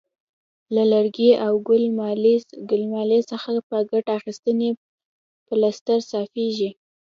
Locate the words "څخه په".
3.31-3.77